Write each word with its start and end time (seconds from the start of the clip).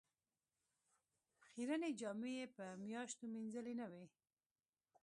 خیرنې 1.47 1.91
جامې 1.99 2.31
یې 2.37 2.45
په 2.55 2.65
میاشتو 2.87 3.25
مینځلې 3.33 3.73
نه 3.81 3.87
وې. 3.91 4.05